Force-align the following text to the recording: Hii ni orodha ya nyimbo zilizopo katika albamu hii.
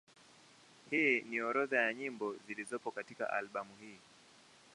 Hii 0.89 1.21
ni 1.21 1.41
orodha 1.41 1.81
ya 1.81 1.93
nyimbo 1.93 2.35
zilizopo 2.47 2.91
katika 2.91 3.29
albamu 3.29 3.75
hii. 3.81 3.99